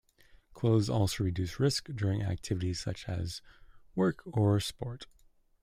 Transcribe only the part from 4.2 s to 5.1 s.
or sport.